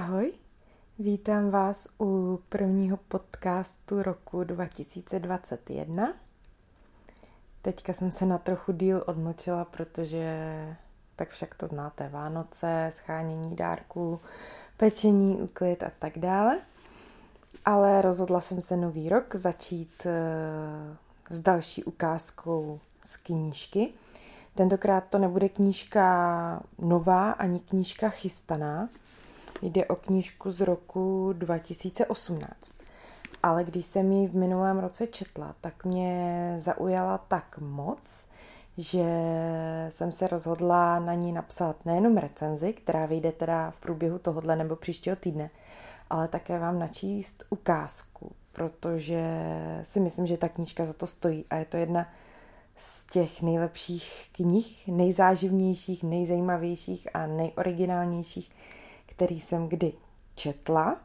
[0.00, 0.32] Ahoj,
[0.98, 6.12] vítám vás u prvního podcastu roku 2021.
[7.62, 10.76] Teďka jsem se na trochu díl odmlčela, protože
[11.16, 14.20] tak však to znáte, Vánoce, schánění dárků,
[14.76, 16.60] pečení, uklid a tak dále.
[17.64, 20.96] Ale rozhodla jsem se nový rok začít eh,
[21.30, 23.92] s další ukázkou z knížky.
[24.54, 28.88] Tentokrát to nebude knížka nová ani knížka chystaná,
[29.62, 32.48] Jde o knížku z roku 2018.
[33.42, 38.26] Ale když jsem ji v minulém roce četla, tak mě zaujala tak moc,
[38.78, 39.04] že
[39.88, 44.76] jsem se rozhodla na ní napsat nejenom recenzi, která vyjde teda v průběhu tohohle nebo
[44.76, 45.50] příštího týdne,
[46.10, 49.22] ale také vám načíst ukázku, protože
[49.82, 52.08] si myslím, že ta knížka za to stojí a je to jedna
[52.76, 58.50] z těch nejlepších knih, nejzáživnějších, nejzajímavějších a nejoriginálnějších,
[59.20, 59.92] který jsem kdy
[60.34, 61.00] četla.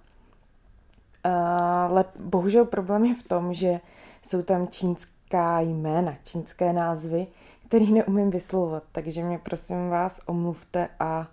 [1.24, 3.80] Ale bohužel problém je v tom, že
[4.22, 7.28] jsou tam čínská jména, čínské názvy,
[7.68, 11.28] který neumím vyslovovat, takže mě prosím vás omluvte a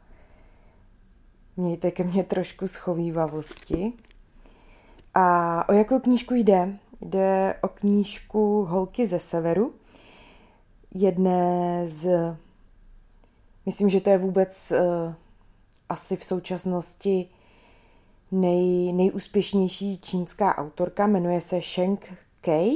[1.57, 3.93] mějte ke mně trošku schovývavosti.
[5.15, 6.75] A o jakou knížku jde?
[7.01, 9.75] Jde o knížku Holky ze severu,
[10.95, 12.37] jedné z,
[13.67, 15.15] myslím, že to je vůbec uh,
[15.93, 17.29] asi v současnosti
[18.33, 22.75] nej, nejúspěšnější čínská autorka, jmenuje se Sheng Kei,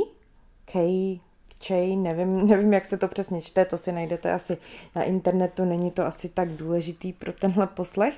[0.65, 1.19] Kei
[1.65, 4.57] Chey, nevím, nevím, jak se to přesně čte, to si najdete asi
[4.97, 8.15] na internetu, není to asi tak důležitý pro tenhle poslech.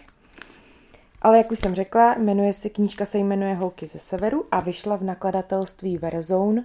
[1.22, 4.96] Ale jak už jsem řekla, jmenuje se, knížka se jmenuje Holky ze severu a vyšla
[4.96, 6.64] v nakladatelství Verzone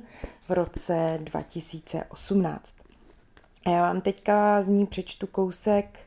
[0.50, 2.76] v roce 2018.
[3.66, 6.00] A já vám teďka z ní přečtu kousek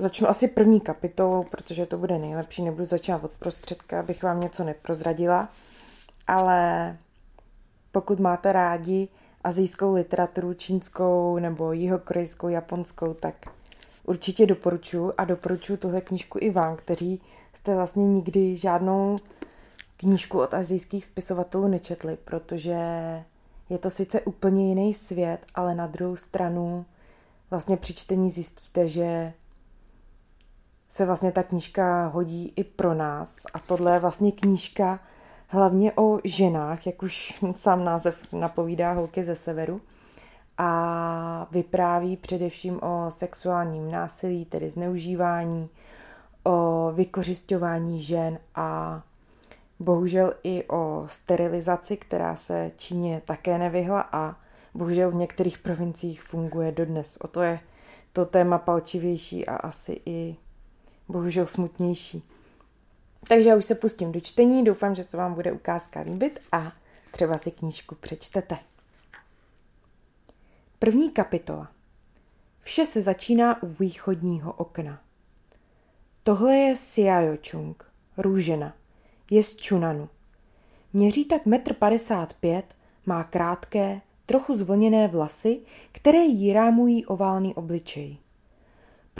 [0.00, 4.64] Začnu asi první kapitolou, protože to bude nejlepší, nebudu začínat od prostředka, abych vám něco
[4.64, 5.48] neprozradila,
[6.26, 6.96] ale
[7.92, 9.08] pokud máte rádi
[9.44, 13.34] azijskou literaturu, čínskou nebo jihokorejskou, japonskou, tak
[14.04, 17.20] určitě doporučuji a doporučuji tuhle knížku i vám, kteří
[17.52, 19.18] jste vlastně nikdy žádnou
[19.96, 22.76] knížku od azijských spisovatelů nečetli, protože
[23.68, 26.84] je to sice úplně jiný svět, ale na druhou stranu
[27.50, 29.32] vlastně při čtení zjistíte, že
[30.90, 33.46] se vlastně ta knížka hodí i pro nás.
[33.54, 35.00] A tohle je vlastně knížka
[35.48, 39.80] hlavně o ženách, jak už sám název napovídá holky ze severu.
[40.58, 45.68] A vypráví především o sexuálním násilí, tedy zneužívání,
[46.44, 49.02] o vykořišťování žen a
[49.78, 54.36] bohužel i o sterilizaci, která se Číně také nevyhla a
[54.74, 57.16] bohužel v některých provinciích funguje dodnes.
[57.16, 57.60] O to je
[58.12, 60.36] to téma palčivější a asi i
[61.10, 62.22] bohužel smutnější.
[63.28, 66.72] Takže já už se pustím do čtení, doufám, že se vám bude ukázka líbit a
[67.10, 68.58] třeba si knížku přečtete.
[70.78, 71.70] První kapitola.
[72.60, 75.00] Vše se začíná u východního okna.
[76.22, 77.84] Tohle je Siajočung,
[78.16, 78.76] růžena.
[79.30, 80.08] Je z Čunanu.
[80.92, 82.62] Měří tak 1,55 m,
[83.06, 85.60] má krátké, trochu zvlněné vlasy,
[85.92, 88.18] které jí rámují oválný obličej.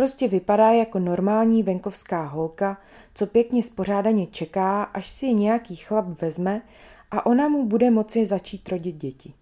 [0.01, 2.79] Prostě vypadá jako normální venkovská holka,
[3.15, 6.63] co pěkně spořádaně čeká, až si je nějaký chlap vezme
[7.11, 9.35] a ona mu bude moci začít rodit děti.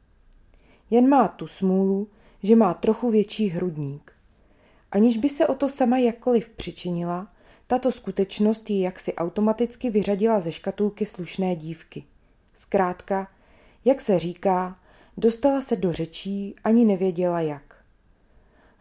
[0.90, 2.08] Jen má tu smůlu,
[2.42, 4.12] že má trochu větší hrudník.
[4.92, 7.32] Aniž by se o to sama jakkoliv přičinila,
[7.66, 12.04] tato skutečnost ji jaksi automaticky vyřadila ze škatulky slušné dívky.
[12.52, 13.28] Zkrátka,
[13.84, 14.78] jak se říká,
[15.16, 17.68] dostala se do řečí, ani nevěděla jak.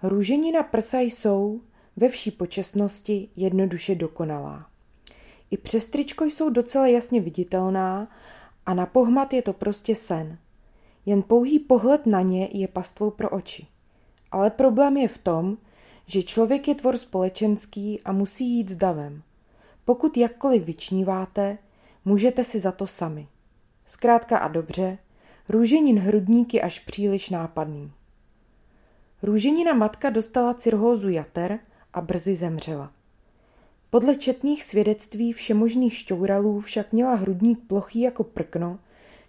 [0.04, 1.62] Růženina prsa jsou,
[1.98, 4.70] ve vší počestnosti, jednoduše dokonalá.
[5.52, 8.08] I přes tričko jsou docela jasně viditelná
[8.66, 10.38] a na pohmat je to prostě sen.
[11.06, 13.68] Jen pouhý pohled na ně je pastvou pro oči.
[14.32, 15.58] Ale problém je v tom,
[16.06, 19.22] že člověk je tvor společenský a musí jít s davem.
[19.86, 21.58] Pokud jakkoliv vyčníváte,
[22.06, 23.28] můžete si za to sami.
[23.86, 24.98] Zkrátka a dobře,
[25.50, 27.92] růženin hrudník je až příliš nápadný.
[29.24, 31.60] Růženina matka dostala cirhózu jater
[31.94, 32.92] a brzy zemřela.
[33.90, 38.80] Podle četných svědectví všemožných šťouralů však měla hrudník plochý jako prkno,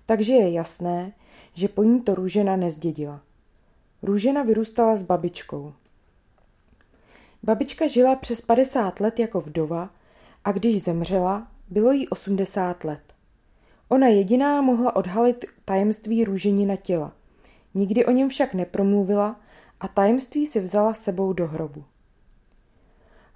[0.07, 1.13] takže je jasné,
[1.55, 3.21] že po ní to Růžena nezdědila.
[4.03, 5.73] Růžena vyrůstala s babičkou.
[7.43, 9.91] Babička žila přes 50 let jako vdova
[10.45, 13.01] a když zemřela, bylo jí 80 let.
[13.89, 17.13] Ona jediná mohla odhalit tajemství růženina těla.
[17.75, 19.41] Nikdy o něm však nepromluvila
[19.81, 21.85] a tajemství si vzala sebou do hrobu.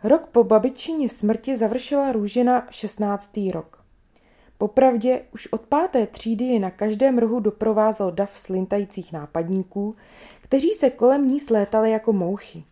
[0.04, 3.30] Rok po babičině smrti završila Růžena 16.
[3.52, 3.84] rok.
[4.58, 9.96] Popravdě už od páté třídy je na každém rohu doprovázel dav slintajících nápadníků,
[10.40, 12.64] kteří se kolem ní slétali jako mouchy.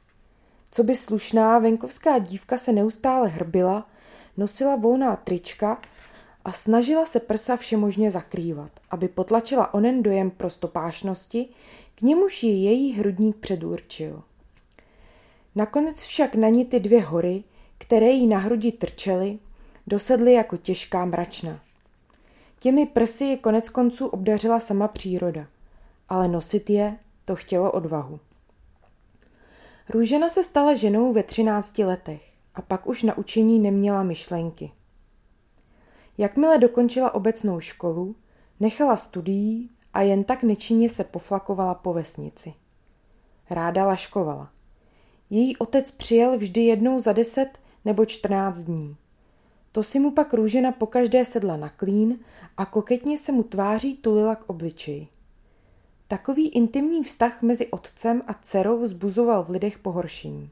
[0.71, 3.89] Co by slušná venkovská dívka se neustále hrbila,
[4.37, 5.81] nosila volná trička
[6.45, 11.49] a snažila se prsa všemožně zakrývat, aby potlačila onen dojem prostopášnosti,
[11.95, 14.23] k němuž ji její hrudník předurčil.
[15.61, 17.45] Nakonec však na ní ty dvě hory,
[17.79, 19.39] které jí na hrudi trčely,
[19.87, 21.61] dosedly jako těžká mračna.
[22.59, 25.47] Těmi prsy je konec konců obdařila sama příroda,
[26.09, 28.21] ale nosit je to chtělo odvahu.
[29.89, 32.23] Růžena se stala ženou ve třinácti letech
[32.55, 34.73] a pak už na učení neměla myšlenky.
[36.19, 38.17] Jakmile dokončila obecnou školu,
[38.61, 42.55] nechala studií a jen tak nečinně se poflakovala po vesnici.
[43.51, 44.51] Ráda laškovala.
[45.31, 48.97] Její otec přijel vždy jednou za deset nebo čtrnáct dní.
[49.73, 52.19] To si mu pak růžena pokaždé sedla na klín
[52.57, 55.09] a koketně se mu tváří tulila k obličeji.
[56.09, 60.51] Takový intimní vztah mezi otcem a dcerou vzbuzoval v lidech pohoršení.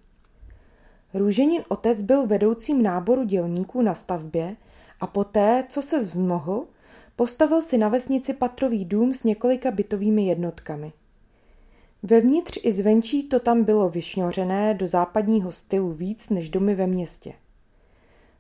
[1.15, 4.57] Růženin otec byl vedoucím náboru dělníků na stavbě
[5.01, 6.67] a poté, co se vzmohl,
[7.17, 10.93] postavil si na vesnici patrový dům s několika bytovými jednotkami.
[12.03, 17.33] Vevnitř i zvenčí to tam bylo vyšňořené do západního stylu víc než domy ve městě.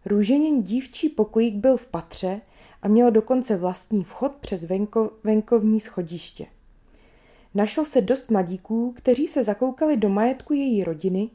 [0.04, 2.40] Růženin dívčí pokojík byl v patře
[2.82, 6.46] a měl dokonce vlastní vchod přes venko, venkovní schodiště.
[7.54, 11.30] Našlo se dost mladíků, kteří se zakoukali do majetku její rodiny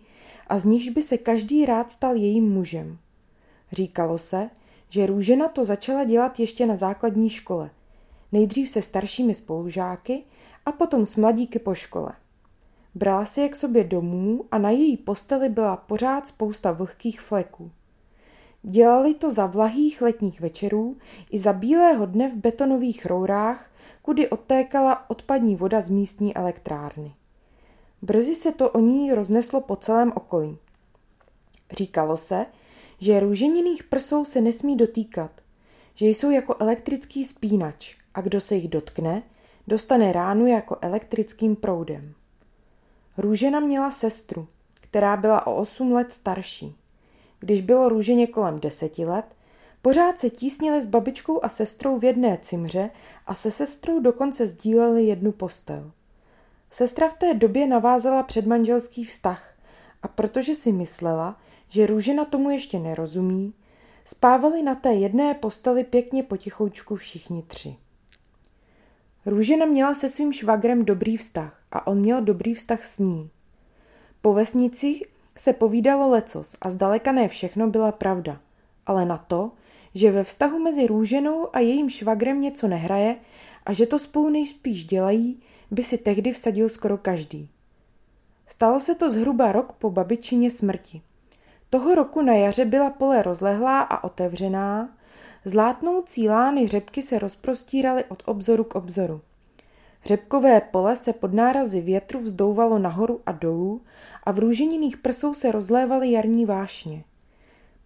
[0.47, 2.97] a z nichž by se každý rád stal jejím mužem.
[3.71, 4.49] Říkalo se,
[4.89, 7.69] že Růžena to začala dělat ještě na základní škole,
[8.31, 10.23] nejdřív se staršími spolužáky
[10.65, 12.13] a potom s mladíky po škole.
[12.95, 17.71] Brala si je k sobě domů a na její posteli byla pořád spousta vlhkých fleků.
[18.63, 20.98] Dělali to za vlahých letních večerů
[21.31, 23.71] i za bílého dne v betonových rourách,
[24.01, 27.16] kudy odtékala odpadní voda z místní elektrárny.
[28.01, 30.57] Brzy se to o ní rozneslo po celém okolí.
[31.71, 32.45] Říkalo se,
[33.00, 35.31] že růženiných prsou se nesmí dotýkat,
[35.95, 39.24] že jsou jako elektrický spínač a kdo se jich dotkne,
[39.68, 42.13] dostane ránu jako elektrickým proudem.
[43.18, 44.48] Růžena měla sestru,
[44.81, 46.75] která byla o 8 let starší.
[47.39, 49.25] Když bylo Růženě kolem deseti let,
[49.81, 52.89] pořád se tísnili s babičkou a sestrou v jedné cimře
[53.27, 55.92] a se sestrou dokonce sdíleli jednu postel.
[56.71, 59.54] Sestra v té době navázala předmanželský vztah
[60.04, 61.39] a protože si myslela,
[61.69, 63.54] že Růžena tomu ještě nerozumí,
[64.06, 67.75] spávali na té jedné posteli pěkně potichoučku všichni tři.
[69.25, 73.29] Růžena měla se svým švagrem dobrý vztah a on měl dobrý vztah s ní.
[74.21, 75.01] Po vesnici
[75.37, 78.39] se povídalo lecos a zdaleka ne všechno byla pravda,
[78.85, 79.51] ale na to,
[79.95, 83.15] že ve vztahu mezi Růženou a jejím švagrem něco nehraje
[83.65, 85.39] a že to spolu nejspíš dělají,
[85.71, 87.49] by si tehdy vsadil skoro každý.
[88.47, 91.01] Stalo se to zhruba rok po babičině smrti.
[91.69, 94.89] Toho roku na jaře byla pole rozlehlá a otevřená,
[95.45, 99.22] zlátnoucí lány řepky se rozprostíraly od obzoru k obzoru.
[100.06, 103.81] Řepkové pole se pod nárazy větru vzdouvalo nahoru a dolů
[104.23, 107.04] a v růženiných prsou se rozlévaly jarní vášně.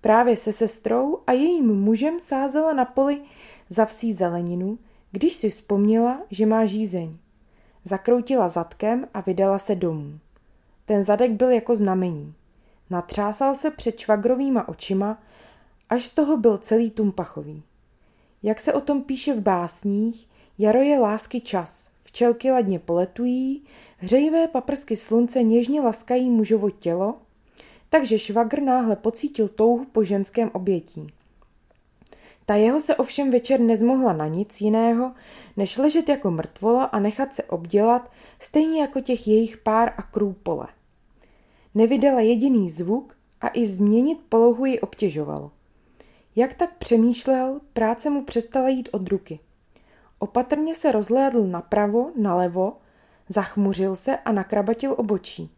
[0.02, 3.22] Právě se sestrou a jejím mužem sázela na poli
[3.70, 4.80] za vsí zeleninu,
[5.12, 7.18] když si vzpomněla, že má žízeň.
[7.84, 10.20] Zakroutila zadkem a vydala se domů.
[10.86, 12.34] Ten zadek byl jako znamení.
[12.90, 15.20] Natřásal se před čvagrovýma očima,
[15.90, 17.64] až z toho byl celý tumpachový.
[18.44, 23.64] Jak se o tom píše v básních, jaro je lásky čas, včelky ladně poletují,
[23.98, 27.16] hřejivé paprsky slunce něžně laskají mužovo tělo,
[27.90, 31.08] takže švagr náhle pocítil touhu po ženském obětí.
[32.46, 35.12] Ta jeho se ovšem večer nezmohla na nic jiného,
[35.58, 40.68] než ležet jako mrtvola a nechat se obdělat, stejně jako těch jejich pár akrů pole.
[41.76, 45.52] Nevydala jediný zvuk a i změnit polohu ji obtěžovalo.
[46.40, 49.40] Jak tak přemýšlel, práce mu přestala jít od ruky.
[50.20, 52.78] Opatrně se rozhlédl napravo, nalevo,
[53.30, 55.52] zachmuřil se a nakrabatil obočí.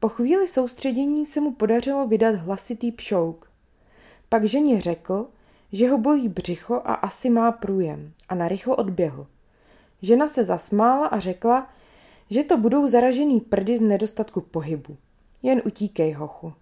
[0.00, 3.50] Po chvíli soustředění se mu podařilo vydat hlasitý pšouk.
[4.28, 5.28] Pak ženě řekl,
[5.72, 9.26] že ho bolí břicho a asi má průjem a narychlo odběhl.
[10.02, 11.70] Žena se zasmála a řekla,
[12.30, 14.96] že to budou zaražený prdy z nedostatku pohybu.
[15.42, 16.52] Jen utíkej, hochu.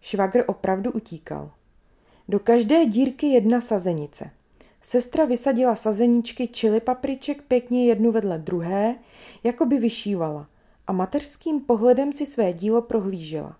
[0.00, 1.50] Švagr opravdu utíkal.
[2.28, 4.30] Do každé dírky jedna sazenice.
[4.82, 8.96] Sestra vysadila sazeničky čili papriček pěkně jednu vedle druhé,
[9.44, 10.48] jako by vyšívala
[10.86, 13.56] a mateřským pohledem si své dílo prohlížela.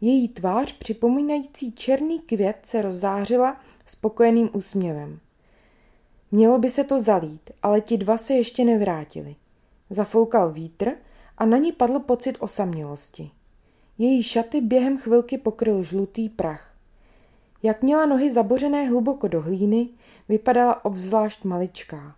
[0.00, 5.18] Její tvář, připomínající černý květ, se rozzářila spokojeným úsměvem.
[6.30, 9.36] Mělo by se to zalít, ale ti dva se ještě nevrátili.
[9.90, 10.92] Zafoukal vítr
[11.38, 13.30] a na ní padl pocit osamělosti.
[13.98, 16.67] Její šaty během chvilky pokryl žlutý prach.
[17.62, 19.88] Jak měla nohy zabořené hluboko do hlíny,
[20.28, 22.16] vypadala obzvlášť maličká.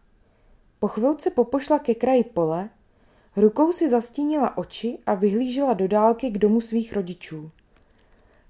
[0.79, 2.69] Po chvilce popošla ke kraji pole,
[3.37, 7.51] rukou si zastínila oči a vyhlížela do dálky k domu svých rodičů.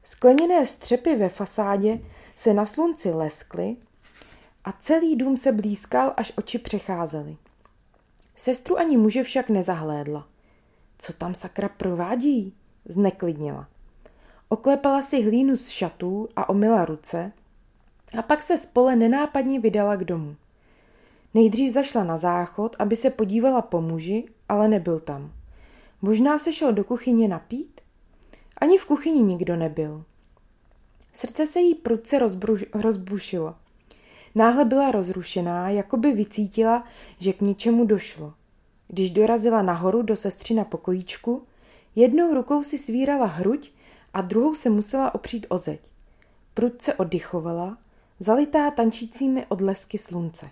[0.04, 1.99] Skleněné střepy ve fasádě
[2.37, 3.76] se na slunci leskly
[4.64, 7.37] a celý dům se blízkal, až oči přecházely.
[8.37, 10.28] Sestru ani muže však nezahlédla.
[10.99, 12.54] Co tam sakra provádí?
[12.85, 13.68] Zneklidnila.
[14.52, 17.33] Oklepala si hlínu z šatů a omila ruce
[18.19, 20.37] a pak se spole nenápadně vydala k domu.
[21.35, 25.33] Nejdřív zašla na záchod, aby se podívala po muži, ale nebyl tam.
[26.02, 27.80] Možná se šel do kuchyně napít?
[28.59, 30.04] Ani v kuchyni nikdo nebyl.
[31.12, 32.19] Srdce se jí prudce
[32.75, 33.54] rozbušilo.
[34.35, 36.85] Náhle byla rozrušená, jako by vycítila,
[37.19, 38.35] že k něčemu došlo.
[38.88, 41.42] Když dorazila nahoru do sestřina pokojíčku,
[41.97, 43.73] jednou rukou si svírala hruď
[44.14, 45.90] a druhou se musela opřít o zeď.
[46.55, 47.79] Prudce oddychovala,
[48.21, 50.50] zalitá tančícími odlesky slunce.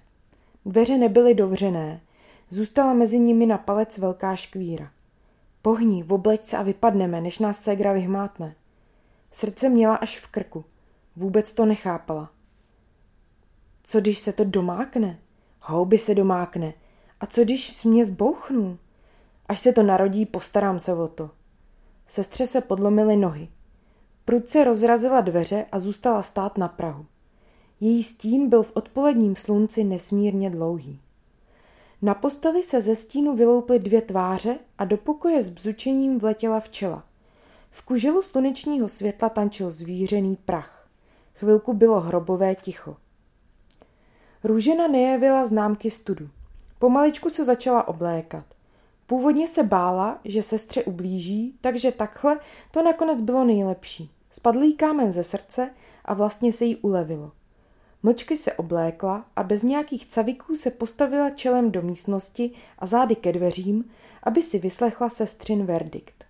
[0.67, 2.00] Dveře nebyly dovřené,
[2.49, 4.91] zůstala mezi nimi na palec velká škvíra.
[5.62, 8.55] Pohni, obleď se a vypadneme, než nás ségra vyhmátne.
[9.31, 10.65] Srdce měla až v krku.
[11.17, 12.31] Vůbec to nechápala.
[13.83, 15.19] Co když se to domákne?
[15.61, 16.75] Houby se domákne.
[17.21, 18.79] A co když mě zbouchnu?
[19.47, 21.31] Až se to narodí, postarám se o to.
[22.09, 23.49] Sestře se podlomily nohy.
[24.25, 27.07] Prudce rozrazila dveře a zůstala stát na Prahu.
[27.81, 31.00] Její stín byl v odpoledním slunci nesmírně dlouhý.
[32.03, 37.05] Na posteli se ze stínu vylouply dvě tváře a do pokoje s bzučením vletěla včela.
[37.71, 40.88] V kuželu slunečního světla tančil zvířený prach.
[41.35, 42.97] Chvilku bylo hrobové ticho.
[44.45, 46.29] Růžena nejevila známky studu.
[46.79, 48.45] Pomaličku se začala oblékat.
[49.09, 54.11] Původně se bála, že sestře ublíží, takže takhle to nakonec bylo nejlepší.
[54.31, 55.71] Spadl jí kámen ze srdce
[56.05, 57.33] a vlastně se jí ulevilo.
[58.03, 63.33] Mlčky se oblékla a bez nějakých caviků se postavila čelem do místnosti a zády ke
[63.33, 63.91] dveřím,
[64.23, 66.25] aby si vyslechla sestřin verdikt.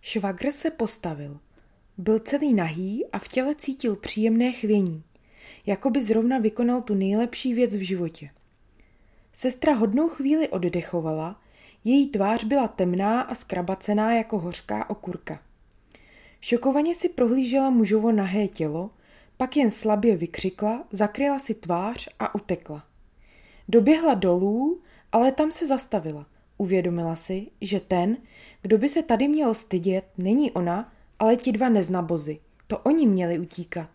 [0.00, 1.38] Švagr se postavil.
[1.98, 5.02] Byl celý nahý a v těle cítil příjemné chvění,
[5.66, 8.30] jako by zrovna vykonal tu nejlepší věc v životě.
[9.32, 11.40] Sestra hodnou chvíli oddechovala,
[11.86, 15.38] její tvář byla temná a skrabacená jako hořká okurka.
[16.40, 18.90] Šokovaně si prohlížela mužovo nahé tělo,
[19.36, 22.84] pak jen slabě vykřikla, zakryla si tvář a utekla.
[23.68, 24.80] Doběhla dolů,
[25.12, 26.26] ale tam se zastavila.
[26.58, 28.16] Uvědomila si, že ten,
[28.62, 32.38] kdo by se tady měl stydět, není ona, ale ti dva neznabozy.
[32.66, 33.90] To oni měli utíkat.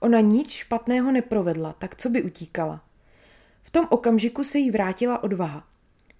[0.00, 2.84] Ona nic špatného neprovedla, tak co by utíkala?
[3.62, 5.69] V tom okamžiku se jí vrátila odvaha.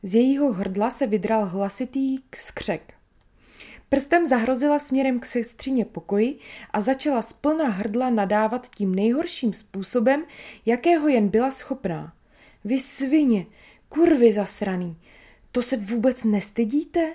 [0.02, 2.94] Z jejího hrdla se vydral hlasitý skřek.
[3.88, 6.38] Prstem zahrozila směrem k sestřině pokoji
[6.70, 10.24] a začala splna hrdla nadávat tím nejhorším způsobem,
[10.66, 12.12] jakého jen byla schopná.
[12.64, 13.46] Vy svině,
[13.88, 14.96] kurvy zasraný,
[15.52, 17.14] to se vůbec nestydíte?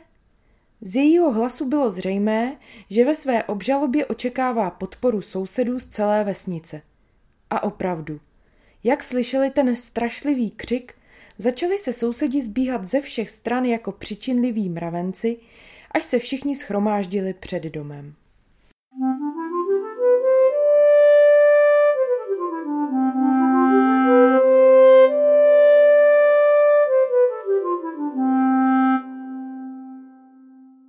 [0.81, 2.57] Z jejího hlasu bylo zřejmé,
[2.89, 6.81] že ve své obžalobě očekává podporu sousedů z celé vesnice.
[7.49, 8.19] A opravdu,
[8.83, 10.95] jak slyšeli ten strašlivý křik,
[11.37, 15.37] začali se sousedi zbíhat ze všech stran jako přičinliví mravenci,
[15.91, 18.15] až se všichni schromáždili před domem.